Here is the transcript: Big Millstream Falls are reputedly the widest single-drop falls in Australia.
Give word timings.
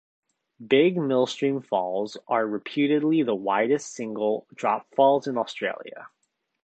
Big 0.65 0.97
Millstream 0.97 1.61
Falls 1.61 2.17
are 2.27 2.47
reputedly 2.47 3.21
the 3.21 3.35
widest 3.35 3.93
single-drop 3.93 4.87
falls 4.95 5.27
in 5.27 5.37
Australia. 5.37 6.07